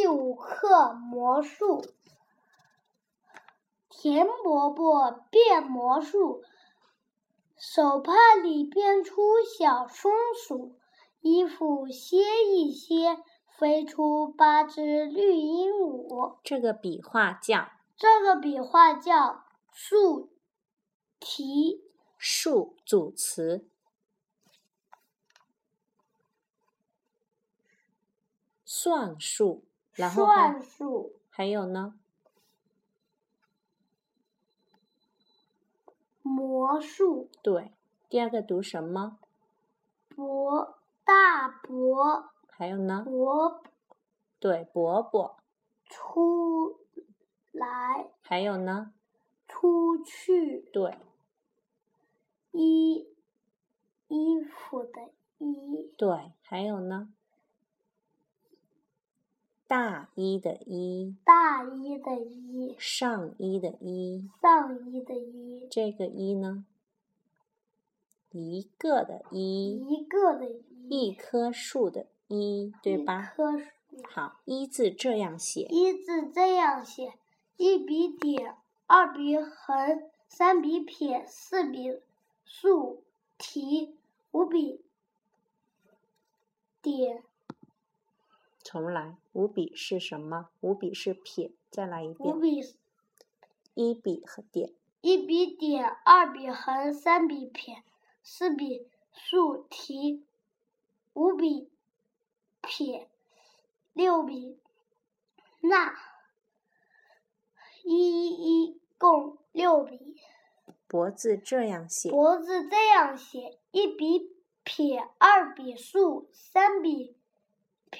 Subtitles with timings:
[0.00, 1.84] 第五课魔术。
[3.90, 6.44] 田伯伯变魔术，
[7.56, 10.78] 手帕里变出小松鼠，
[11.20, 13.18] 衣服歇一歇，
[13.58, 16.38] 飞出八只绿鹦鹉。
[16.44, 19.42] 这个笔画叫这个笔画叫
[19.72, 20.30] 竖
[21.18, 21.82] 提。
[22.16, 23.68] 竖组词，
[28.64, 29.64] 算术，
[29.98, 31.12] 然后算术。
[31.28, 31.98] 还有呢？
[36.22, 37.28] 魔术。
[37.42, 37.72] 对，
[38.08, 39.18] 第二个读什么？
[40.08, 43.02] 伯大伯还有呢？
[43.04, 43.60] 伯
[44.38, 45.36] 对，伯伯。
[45.86, 46.78] 出
[47.50, 48.92] 来还有呢？
[49.48, 50.98] 出去对
[52.52, 53.08] 衣
[54.06, 57.12] 衣服的衣对，还有呢？
[59.68, 66.64] 大衣的衣，大衣的衣上衣的衣，上衣的衣这个衣呢？
[68.30, 70.48] 一个的一，一个的
[70.88, 71.12] 一。
[71.12, 73.34] 棵树的一，对一吧？
[73.36, 73.66] 棵树。
[74.08, 77.12] 好，一字这样写，一字这样写：
[77.58, 78.54] 一笔点，
[78.86, 82.00] 二笔横，三笔撇，四笔
[82.44, 83.02] 竖
[83.36, 83.96] 提，
[84.30, 84.80] 五笔
[86.80, 87.22] 点，
[88.70, 89.16] 重来。
[89.32, 90.50] 五笔是什么？
[90.60, 92.36] 五笔是撇，再来一遍。
[92.36, 92.60] 五笔
[93.72, 97.82] 一笔和点，一笔点，二笔横，三笔撇，
[98.22, 100.22] 四笔竖提，
[101.14, 101.70] 五笔
[102.60, 103.08] 撇，
[103.94, 104.58] 六笔
[105.62, 105.94] 捺，
[107.84, 110.16] 一一一共六笔。
[110.86, 117.16] 脖子这样写，脖子这样写：一笔撇，二笔竖，三笔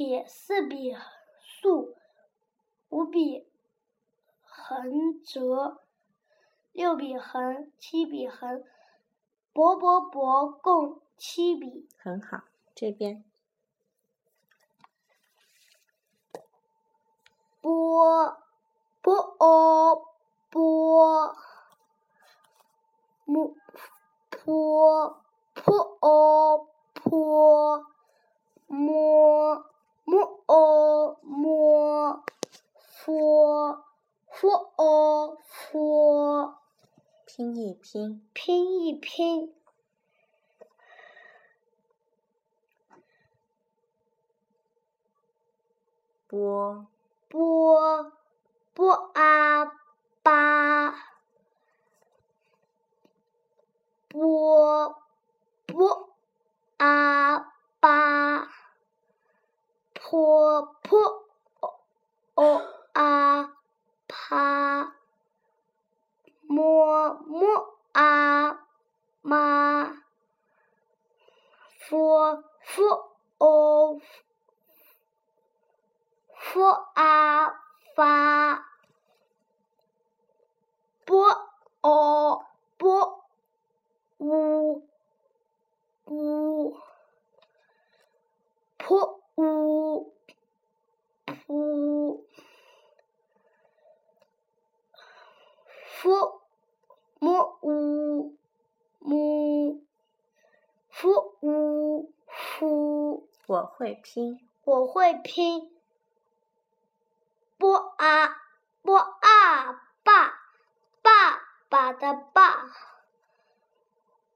[0.00, 0.96] 撇，四笔
[1.42, 1.94] 竖，
[2.88, 3.46] 五笔
[4.40, 5.82] 横折，
[6.72, 8.64] 六笔横，七笔横，
[9.52, 11.86] 薄薄薄共七笔。
[11.98, 12.44] 很好。
[12.74, 13.22] 这边
[17.60, 18.38] 波
[19.02, 20.06] 波哦
[20.48, 21.36] 波
[23.26, 23.54] 木
[24.30, 25.22] 坡
[25.52, 27.84] 坡哦坡
[28.66, 29.69] 摸
[30.50, 32.24] 摸哦摸
[32.74, 33.84] 佛
[34.26, 36.58] 佛哦佛
[37.24, 39.54] 拼一拼，拼一拼。
[46.26, 46.88] 波
[47.28, 48.12] 波
[48.74, 49.66] 波啊
[50.24, 50.96] 巴
[54.08, 54.96] 波
[55.66, 56.10] 波
[56.76, 58.49] 啊巴
[60.10, 61.24] 坡坡
[62.34, 63.56] 哦啊
[64.08, 64.92] 啪
[66.48, 68.66] 摸摸啊
[69.22, 70.02] 妈
[71.78, 74.00] 佛佛哦
[76.34, 77.62] 佛啊
[77.94, 78.66] 发，
[81.04, 81.48] 波
[81.82, 82.46] 哦
[82.76, 83.24] 波
[84.18, 84.88] 呜
[86.06, 86.76] 呜，
[88.76, 90.12] 坡呜
[91.24, 92.24] 噗，
[95.86, 96.42] 佛
[97.18, 98.36] 摸呜
[99.00, 99.80] 木，
[100.90, 103.28] 佛呜夫。
[103.46, 105.74] 我会拼，我会拼。
[107.58, 108.36] 波啊
[108.82, 109.72] 波啊
[110.04, 110.38] 爸，
[111.02, 112.70] 爸爸的爸。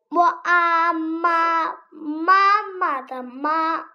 [0.08, 3.90] 摩啊妈，妈妈的妈。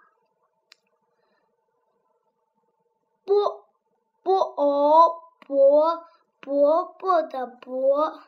[3.24, 3.66] 波
[4.22, 5.22] 波哦
[6.50, 8.22] 伯，伯的伯。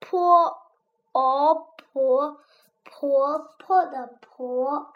[0.00, 0.62] 坡
[1.12, 2.40] 哦婆，
[2.82, 4.94] 婆婆的婆。